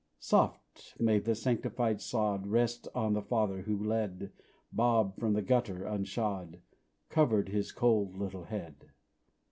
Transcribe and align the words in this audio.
Soft 0.19 0.95
may 0.99 1.19
the 1.19 1.35
sanctified 1.35 2.01
sod 2.01 2.47
Rest 2.47 2.87
on 2.95 3.13
the 3.13 3.21
father 3.21 3.61
who 3.61 3.83
led 3.83 4.31
Bob 4.73 5.15
from 5.19 5.33
the 5.33 5.43
gutter, 5.43 5.85
unshod 5.85 6.59
Covered 7.09 7.49
his 7.49 7.71
cold 7.71 8.17
little 8.17 8.45
head! 8.45 8.89